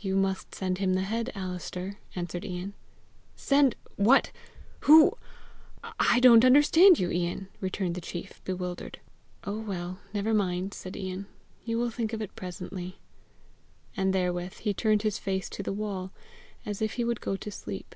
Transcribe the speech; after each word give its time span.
"You 0.00 0.16
must 0.16 0.54
send 0.54 0.78
him 0.78 0.94
the 0.94 1.02
head, 1.02 1.30
Alister," 1.34 1.98
answered 2.16 2.46
Ian. 2.46 2.72
"Send 3.36 3.74
what 3.96 4.32
who 4.88 5.18
I 6.00 6.18
don't 6.20 6.46
understand 6.46 6.98
you, 6.98 7.10
Ian!" 7.10 7.48
returned 7.60 7.94
the 7.94 8.00
chief, 8.00 8.42
bewildered. 8.44 9.00
"Oh, 9.46 9.60
well, 9.60 9.98
never 10.14 10.32
mind!" 10.32 10.72
said 10.72 10.96
Ian. 10.96 11.26
"You 11.62 11.78
will 11.78 11.90
think 11.90 12.14
of 12.14 12.22
it 12.22 12.34
presently!" 12.34 13.00
And 13.94 14.14
therewith 14.14 14.54
he 14.60 14.72
turned 14.72 15.02
his 15.02 15.18
face 15.18 15.50
to 15.50 15.62
the 15.62 15.74
wall, 15.74 16.10
as 16.64 16.80
if 16.80 16.94
he 16.94 17.04
would 17.04 17.20
go 17.20 17.36
to 17.36 17.50
sleep. 17.50 17.94